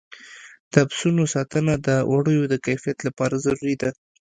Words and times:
د 0.73 0.75
پسونو 0.89 1.23
ساتنه 1.33 1.73
د 1.87 1.89
وړیو 2.11 2.43
د 2.49 2.53
کیفیت 2.65 2.97
لپاره 3.07 3.35
ضروري 3.45 3.75
ده. 3.81 3.89